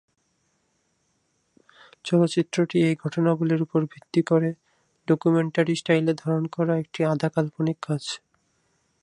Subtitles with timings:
[2.05, 4.49] চলচ্চিত্রটি এই ঘটনাবলির উপর ভিত্তি করে
[5.07, 8.03] ডকুমেন্টারি-স্টাইলে ধারণ করা একটি আধা-কাল্পনিক কাজ।